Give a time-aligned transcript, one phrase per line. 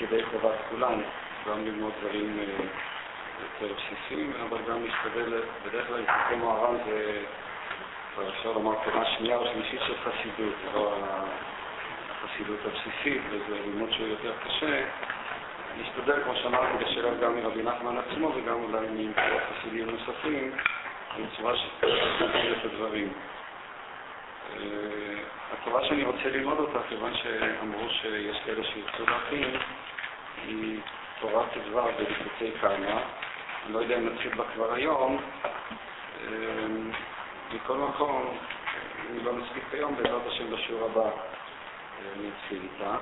[0.00, 1.00] ידי חובת כולם,
[1.48, 2.38] גם ללמוד דברים
[3.40, 7.22] יותר בסיסיים, אבל גם להשתדל, בדרך כלל לפני מוהר"ן זה,
[8.28, 10.96] אפשר לומר, קומה שנייה או שלישית של חסידות, לא
[12.10, 14.84] החסידות הבסיסית, וזה לימוד שהוא יותר קשה.
[15.78, 20.50] להשתדל, כמו שאמרתי, לשלב גם מרבי נחמן עצמו וגם אולי ממקורות חסידים נוספים,
[21.18, 23.12] בצורה שתסביר את הדברים.
[25.52, 29.50] התורה שאני רוצה ללמוד אותה, כיוון שאמרו שיש כאלה שירצו להכין,
[30.46, 30.80] היא
[31.20, 33.02] תורת ט"ו בליקוטי כמה.
[33.64, 35.20] אני לא יודע אם נתחיל בה כבר היום.
[37.52, 38.38] מכל מקום,
[39.10, 41.10] אם לא נספיק היום, בעזרת השם בשיעור הבא
[42.14, 42.96] אני אתחיל איתה.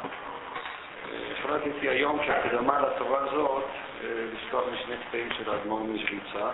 [1.33, 3.65] החלטתי היום כהקדמה לתורה הזאת
[4.35, 6.51] לפתוח בשני קטעים של האדמו"ר משוויצה.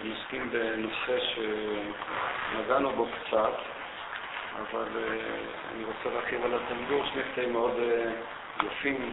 [0.00, 3.52] אני מסכים בנושא שנגענו בו קצת,
[4.60, 4.88] אבל
[5.74, 7.76] אני רוצה להרחיב על התלמוד שני קטעים מאוד
[8.62, 9.12] יפים,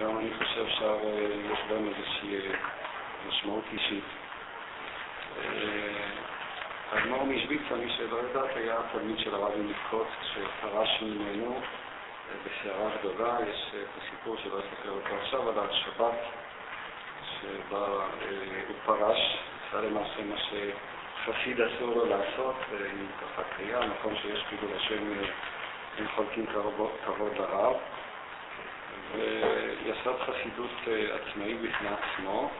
[0.00, 2.38] גם אני חושב שיש בהם איזושהי
[3.28, 4.04] משמעות אישית.
[6.92, 11.60] האדמו"ר משוויצה, מי שלא יודעת, היה תלמיד של הרבי מקוץ כשפרש ממנו
[12.44, 13.36] בסערה גדולה.
[13.48, 16.18] יש את הסיפור שלא אספר אותו עכשיו, על השבת
[17.40, 17.86] שבה
[18.68, 20.36] הוא פרש, עשה למעשה מה
[21.28, 22.56] שחסיד אסור לו לעשות,
[22.90, 25.12] עם ככה קריאה, מקום שיש חילול השם,
[25.98, 26.46] הם חולקים
[27.04, 27.76] כבוד לרב.
[29.14, 30.70] ויסד חסידות
[31.12, 32.50] עצמאי בפני עצמו.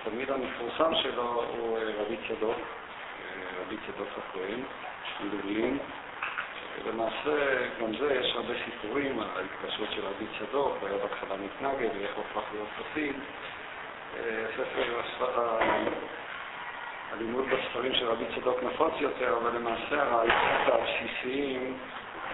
[0.00, 2.58] התלמיד המפורסם שלו הוא רבי צדוק,
[3.60, 4.60] רבי צדוק הכהן,
[5.20, 5.78] מלובלין.
[6.86, 11.90] למעשה, גם זה יש הרבה סיפורים על ההתקשרות של רבי צדוק, הוא היה בהתחלה מתנגד
[11.98, 13.16] ואיך הוא הפך להיות חסיד.
[14.56, 15.00] ספר
[17.12, 21.78] הלימוד בספרים של רבי צדוק נפוץ יותר, אבל למעשה הרעיונות הבסיסיים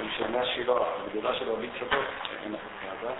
[0.00, 0.88] הם של מי השילוח.
[1.06, 2.04] הגדולה של רבי צדוק,
[2.44, 3.14] אין לך כעדה,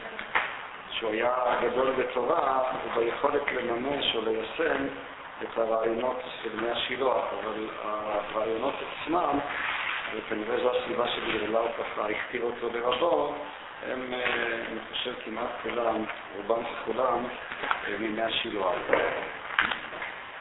[0.90, 4.86] שהוא היה גדול בתורה וביכולת לממש או ליישם
[5.42, 9.38] את הרעיונות של מי השילוח, אבל הרעיונות עצמם,
[10.14, 13.34] וכנראה זו הסיבה שבגללה הוא ככה הכתיר אותו לרבו,
[13.86, 14.14] הם,
[14.70, 16.04] אני חושב, כמעט כולם,
[16.36, 17.24] רובם ככולם,
[17.98, 18.74] מימי השילוח.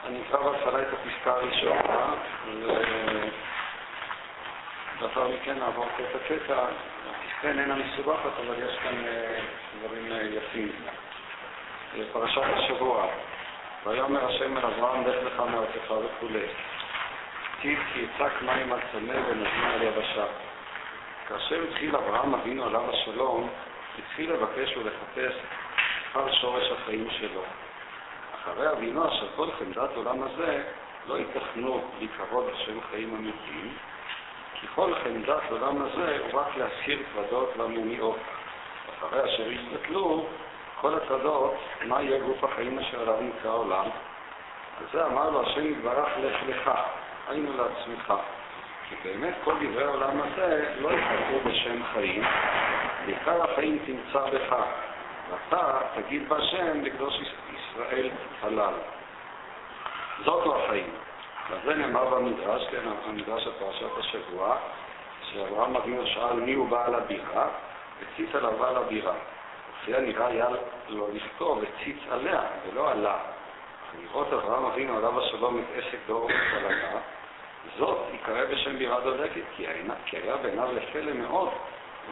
[0.06, 2.14] אני אקרא בהתחלה את הפסקה הראשונה,
[5.00, 6.64] ולאחר מכן נעבור קטע-קטע.
[7.10, 8.94] הפסקה איננה מסובכת, אבל יש כאן
[9.78, 10.06] דברים
[10.36, 10.72] יפים.
[12.12, 13.06] פרשת השבוע,
[13.86, 16.46] ויאמר השם אל אברהם, לך לך מארצך וכולי.
[17.62, 20.24] טיב כי יצק מים על צמא ונזמין על יבשה.
[21.28, 23.50] כאשר התחיל אברהם אבינו עליו השלום,
[23.98, 25.32] התחיל לבקש ולחפש
[26.10, 27.42] אחר שורש החיים שלו.
[28.52, 30.62] אחרי אבינו אשר כל חמדת עולם הזה
[31.08, 33.74] לא ייתכנו להיקרוא בשם חיים אמיתיים,
[34.54, 38.18] כי כל חמדת עולם הזה הוא רק להסיר טרדות למניעות.
[38.98, 40.26] אחרי אשר יסתכלו
[40.80, 41.54] כל הטרדות,
[41.86, 43.84] מה יהיה גוף החיים אשר עליו נקרא עולם?
[44.78, 46.70] על זה אמר לו השם יתברך לך לך,
[47.28, 48.14] היינו לעצמך.
[48.88, 52.24] כי באמת כל דברי העולם הזה לא ייחקרו בשם חיים,
[53.06, 54.56] בעיקר החיים תמצא בך,
[55.30, 57.49] ואתה תגיד בהשם לקדוש ישראל
[58.42, 58.74] הלל.
[60.24, 60.90] זאת לא החיים.
[61.50, 64.56] ועל זה נאמר במדרש, כן, המדרש של פרשת השבוע,
[65.22, 67.48] שאברהם אבינו שאל מי הוא בעל הבירה,
[68.00, 69.14] וציץ עליו בעל הבירה.
[69.82, 70.46] וכי נראה היה
[70.88, 73.18] לו לכתוב וציץ עליה, ולא עלה.
[74.02, 76.98] לראות אברהם אבינו עליו השלום את עסק דור ופלגה,
[77.78, 79.66] זאת יקרא בשם בירה דולקת, כי
[80.16, 81.48] היה בעיניו לפלא מאוד,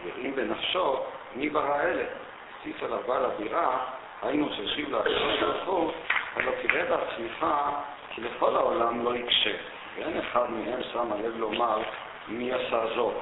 [0.02, 2.04] ויראים בנפשו מי ברא אלה.
[2.62, 3.84] ציץ עליו בעל הבירה,
[4.22, 5.92] היינו שהשיב לקדוש ברוך הוא,
[6.36, 7.46] הלא תראה בעצמך
[8.10, 9.56] כי לכל העולם לא יקשה,
[9.96, 11.82] ואין אחד מהם שם הלב לומר
[12.28, 13.14] מי עשה זאת,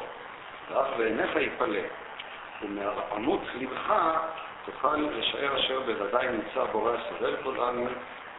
[0.70, 1.80] ואף בעיניך יפלא,
[2.62, 3.92] ומעמות לבך
[4.64, 7.94] תוכל לשער אשר בוודאי נמצא בורא הסובל כל עלמין,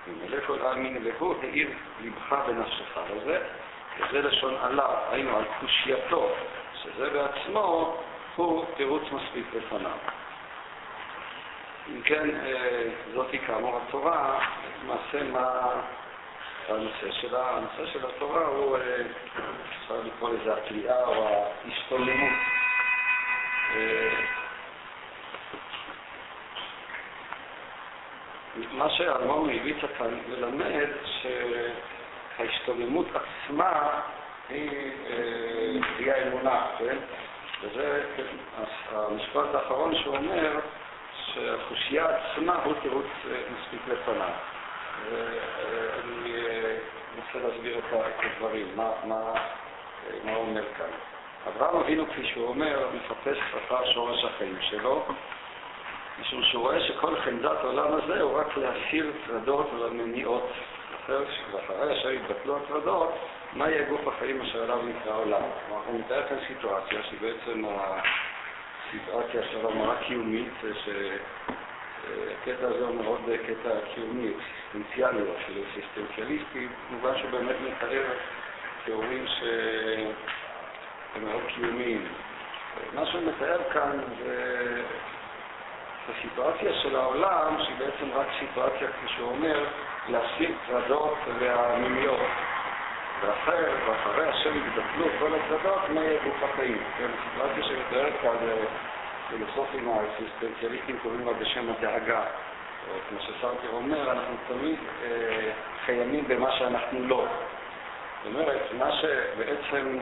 [0.07, 1.69] ומלא כל עלמין, והוא האיר
[2.01, 2.97] לבך בנפשך.
[3.15, 3.43] לזה,
[3.99, 6.29] וזה לשון עליו, היינו על קושייתו,
[6.73, 7.97] שזה בעצמו
[8.35, 10.16] הוא תירוץ מספיק לפניו.
[11.89, 12.29] אם כן,
[13.15, 14.39] זאתי כאמור התורה,
[14.83, 15.71] למעשה מה
[16.69, 17.49] הנושא שלה?
[17.49, 18.77] הנושא של התורה הוא,
[19.81, 22.33] אפשר לקרוא לזה התליאה או ההשתולמות.
[28.71, 34.01] מה שהאדמו"ר מליוויצה כאן מלמד, שההשתולמות עצמה
[34.49, 34.71] היא
[35.97, 36.97] תהיה אמונה, כן?
[37.61, 38.03] וזה
[38.91, 40.59] המשפט האחרון שהוא אומר,
[41.37, 44.29] שהחושייה עצמה הוא תירוץ מספיק לפניו.
[45.09, 46.33] ואני
[47.17, 49.33] אנסה להסביר את הדברים, מה, מה,
[50.23, 50.89] מה הוא אומר כאן.
[51.47, 53.37] אברהם אבינו, כפי שהוא אומר, מחפש
[53.67, 55.05] אחר שורש החיים שלו,
[56.21, 60.51] משום שהוא רואה שכל חמדת העולם הזה הוא רק להסיר טרדות ומניעות.
[61.09, 63.13] ואחרי אשר יתבטלו הטרדות,
[63.53, 65.41] מה יהיה גוף החיים אשר עליו נקרא עולם?
[65.67, 67.19] כלומר, הוא מתאר כאן סיטואציה שהיא
[68.87, 77.17] בעצם הסיטואציה של המראה קיומית, שהקטע הזה הוא מאוד קטע קיומי, אקסיסטנציאלי, אפילו אקסיסטנציאליסטי, במובן
[77.17, 78.03] שהוא באמת מתאר
[78.85, 82.07] תיאורים שהם מאוד קיומיים.
[82.93, 84.83] מה שהוא מתאר כאן זה
[86.09, 89.65] הסיטואציה של העולם, שהיא בעצם רק סיטואציה, כפי שהוא אומר,
[90.09, 92.27] להסיר טרדות והמימיות.
[93.21, 96.83] ואחרי, ואחרי השם יתבטלו כל הטרדות, מה יהיה גוף החיים?
[96.97, 98.37] כן, הסיטואציה שמתארת כאן,
[99.29, 102.23] פילוסופים האקסיסטנציאליסטים קוראים לה בשם הדאגה.
[102.89, 107.25] או כמו שסרטר אומר, אנחנו תמיד אה, במה שאנחנו לא.
[108.23, 109.99] זאת אומרת, מה שבעצם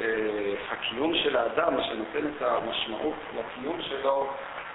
[0.00, 0.04] אה,
[0.70, 4.30] הקיום של האדם, שנותן את המשמעות לקיום שלו,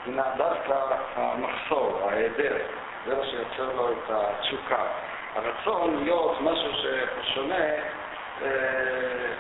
[0.06, 0.76] הינה דווקא
[1.16, 2.58] המחסור, ההיעדר,
[3.06, 4.86] זה מה שיוצר לו את התשוקה.
[5.36, 7.66] הרצון להיות משהו ששונה
[8.42, 9.34] אה,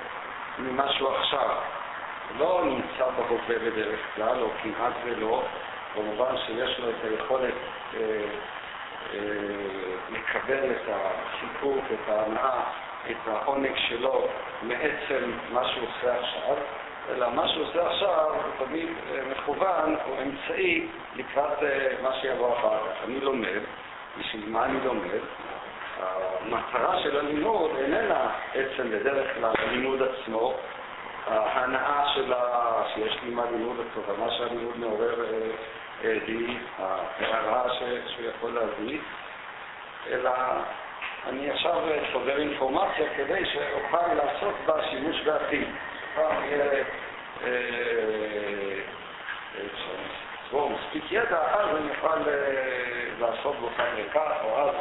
[0.59, 1.50] ממשהו עכשיו.
[2.38, 5.44] לא נמצא בהווה בדרך כלל, או כמעט ולא,
[5.96, 7.54] במובן שיש לו את היכולת
[7.94, 8.00] אה,
[9.14, 9.20] אה,
[10.10, 12.64] לקבל את הסיפוק, את ההנאה,
[13.12, 14.28] את העונג שלו
[14.62, 16.56] מעצם מה שהוא עושה עכשיו,
[17.10, 21.58] אלא מה שהוא עושה עכשיו הוא תמיד אה, מכוון, הוא אמצעי לקראת
[22.04, 23.04] מה שיבוא אחר כך.
[23.08, 23.62] אני לומד,
[24.20, 25.20] בשביל מה אני לומד?
[26.00, 30.54] המטרה של הלימוד איננה עצם בדרך כלל הלימוד עצמו,
[31.27, 35.25] ההנאה שלה, שיש לי מה לימוד התובנה שהלימוד מעורר
[36.04, 39.00] אה, היא ההערה שהוא יכול להביא,
[40.10, 40.31] אלא
[41.27, 41.81] אני עכשיו
[42.13, 45.68] סובר אינפורמציה כדי שאוכל לעשות בה שימוש בעתיד.
[46.16, 46.83] פעם יהיה
[50.50, 52.19] צבור מספיק ידע, אז אני אוכל
[53.19, 53.69] לעשות בו
[54.13, 54.75] כך או אז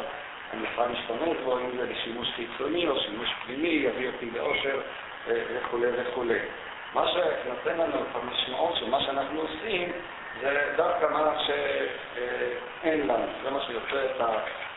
[0.53, 4.81] אני אוכל להשתמש בו, אם זה לשימוש חיצוני או שימוש פנימי, יביא אותי לאושר
[5.27, 6.39] וכולי וכולי.
[6.93, 9.91] מה שנותן לנו את המשמעות של מה שאנחנו עושים,
[10.41, 13.25] זה דווקא מה שאין לנו.
[13.43, 14.21] זה מה שיוצא את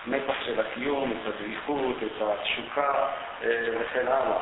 [0.07, 3.09] המתח של הקיום, את הדעיכות, את התשוקה
[3.81, 4.41] וכן הלאה.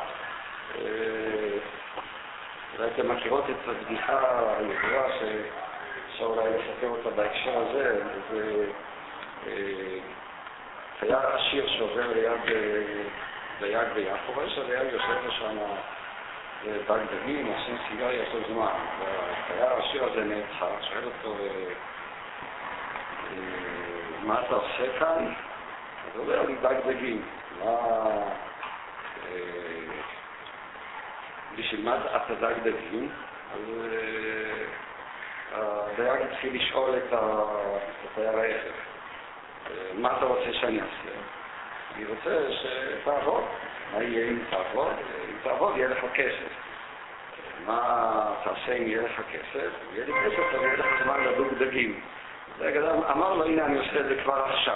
[2.77, 8.01] אולי אתם מכירות את הבדיחה הידועה שאפשר אולי לספר אותה בהקשר הזה,
[8.31, 8.65] זה
[11.01, 12.55] היה עשיר שעובר ליד
[13.61, 15.57] דייג ויש הדייג יושב שם
[16.87, 18.73] דג דגים, עושים סיגריה כל זמן.
[18.99, 21.35] והחייל העשיר הזה נעצר, שואל אותו,
[24.23, 25.33] מה אתה עושה כאן?
[26.05, 27.21] אז הוא אומר לי דג דגים.
[31.57, 33.09] בשביל מה אתה דג דגים?
[33.53, 33.59] אז
[35.51, 38.75] הדייג התחיל לשאול את התייר ההפך,
[39.93, 41.40] מה אתה רוצה שאני אעשה?
[41.95, 43.43] אני רוצה שתעבוד.
[43.93, 44.93] מה יהיה אם תעבוד?
[45.29, 46.51] אם תעבוד יהיה לך כסף.
[47.65, 49.69] מה תעשה אם יהיה לך כסף?
[49.93, 51.99] יהיה לי כסף, אז יהיה לך זמן לדוג דגים.
[53.11, 54.75] אמר לו, הנה אני עושה את זה כבר עכשיו.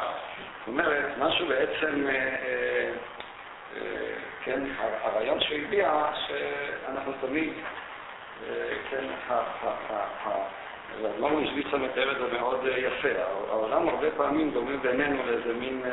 [0.60, 2.92] זאת אומרת, משהו בעצם, אה, אה,
[3.76, 7.54] אה, כן, הרעיון שהוא הביע, שאנחנו תמיד,
[8.90, 9.06] כן,
[11.02, 13.10] לא השוויצה מתאר את זה מאוד יפה.
[13.50, 15.84] העולם הרבה פעמים דומה בינינו לאיזה מין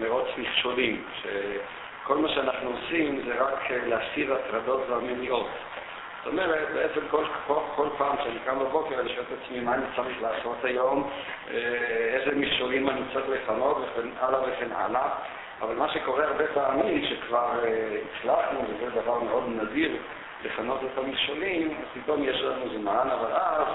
[0.00, 5.48] מרוץ מכשולים, שכל מה שאנחנו עושים זה רק להסיר הטרדות והמניעות.
[6.24, 9.74] זאת אומרת, בעצם כל, כל, כל פעם שאני קם בבוקר אני שואל את עצמי מה
[9.74, 11.10] אני צריך לעשות היום,
[12.14, 15.08] איזה מכשולים אני צריך לפנות וכן הלאה וכן הלאה.
[15.60, 17.50] אבל מה שקורה הרבה פעמים, שכבר
[18.18, 19.96] הצלחנו, וזה דבר מאוד נדיר,
[20.44, 23.66] לכנות את המכשולים, פתאום יש לנו זמן, אבל אז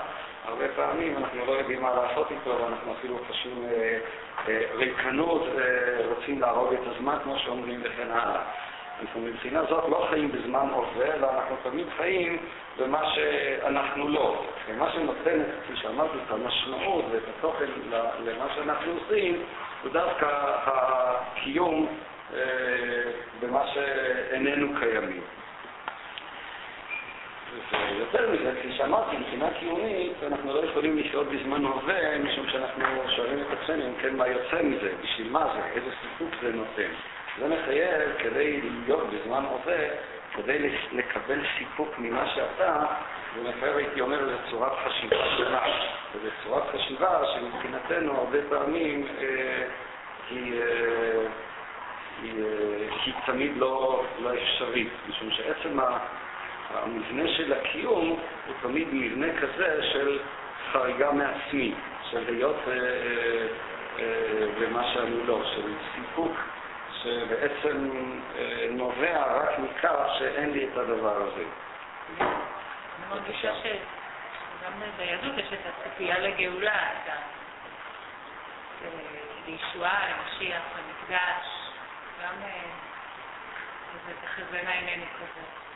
[0.48, 4.00] הרבה פעמים אנחנו לא יודעים מה לעשות איתו, ואנחנו אפילו חשים אה,
[4.48, 8.42] אה, ריקנות ורוצים להרוג את הזמן, כמו שאומרים, וכן הלאה.
[9.01, 12.38] אנחנו מבחינה זאת לא חיים בזמן הווה, אלא אנחנו תמיד חיים
[12.80, 14.44] במה שאנחנו לא.
[14.68, 17.66] ומה שנותן, כפי שאמרתי, את המשמעות ואת התוכן
[18.25, 19.44] למה שאנחנו עושים,
[19.84, 20.25] הוא דווקא
[20.66, 21.88] הקיום
[22.34, 22.39] אה,
[23.39, 25.22] במה שאיננו קיימים.
[27.72, 32.84] ויותר מזה, כפי שאמרתי, מבחינה קיומית, אנחנו לא יכולים לחיות בזמן הווה, משום שאנחנו
[33.16, 36.90] שואלים את עצמנו, אם כן, מה יוצא מזה, בשביל מה זה, איזה סיפוק זה נותן.
[37.40, 39.88] זה מחייב, כדי להיות בזמן הווה,
[40.34, 42.86] כדי לקבל סיפוק ממה שאתה,
[43.36, 45.62] זה מחייב, הייתי אומר, איזו צורת חשיבה שונה.
[46.16, 49.68] וזו צורת חשיבה שמבחינתנו הרבה פעמים אה,
[50.30, 51.28] היא, אה,
[52.22, 55.80] היא, אה, היא תמיד לא, לא אפשרית, משום שעצם.
[56.74, 60.20] המבנה של הקיום הוא תמיד מבנה כזה של
[60.72, 61.74] חריגה מעצמי,
[62.12, 63.48] של להיות אה, אה,
[64.00, 66.38] אה, במה שאני לא, של סיפוק
[67.04, 67.90] שבעצם
[68.70, 71.44] נובע רק מכך שאין לי את הדבר הזה.
[72.20, 76.90] אני מרגישה שגם ביהדות יש את הציפייה לגאולה,
[79.48, 81.48] לישועה, למשיח, למקדש,
[82.24, 82.34] גם
[83.94, 85.67] איזה תחזינה עינינו כזה.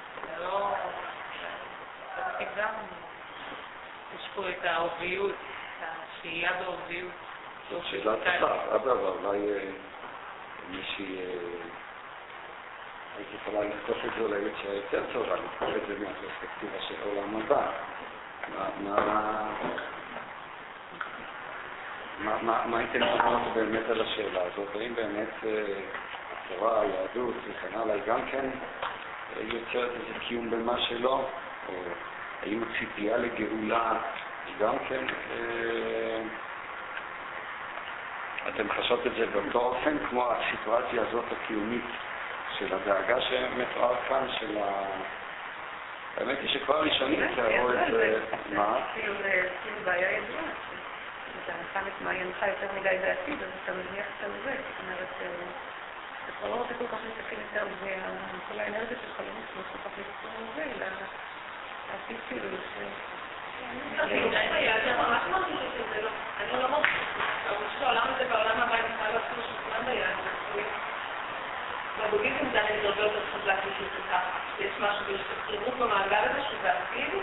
[4.16, 5.88] יש פה את העורביות, את
[6.20, 7.12] השהייה בעורביות.
[7.84, 9.40] שאלה טובה, אדרבה, אולי
[10.70, 11.18] מישהי...
[13.18, 17.36] הייתי יכולה לכתוב את זה אולי בצורה יותר טובה, לכתוב את זה מהפרספקטיבה של עולם
[17.36, 17.72] הבא.
[22.42, 24.76] מה הייתם אומרות באמת על השאלה הזאת?
[24.76, 25.30] האם באמת
[26.32, 28.50] התורה, היהדות וכן הלאה, גם כן
[29.40, 31.30] יוצרת איזה קיום במה שלא?
[31.70, 31.74] או
[32.44, 33.94] האם הציפייה לגאולה
[34.60, 35.06] גם כן...
[38.50, 41.86] אתם חשבת את זה באותו אופן, כמו הסיטואציה הזאת הקיומית
[42.60, 44.86] של הדאגה שמתואר כאן, של ה...
[46.18, 48.20] האמת היא שכבר ראשונים תיארו את זה,
[48.50, 48.80] מה?
[48.94, 49.44] כאילו זה
[49.86, 50.44] בעיה ידועה,
[51.44, 55.32] אתה שם את מעיינך יותר מדי בעתיד, אז אתה מניח את זה, זאת אומרת,
[56.30, 60.28] אתה לא רוצה כל כך להסתכל יותר, וכל האנרגיה שלך לא נכנס כל כך להסתכל
[60.38, 60.86] על זה, אלא
[61.90, 62.48] לעתיד כאילו,
[66.40, 67.12] אני לא מרגישה
[67.82, 70.26] העולם הזה בעולם הבא נקרא לו אפילו שכולם ביהדות.
[72.00, 74.40] בבודהיזם זה הרבה יותר חזק משהו ככה.
[74.60, 77.14] יש משהו, יש קרירות במעגל הזה שזה עתיד,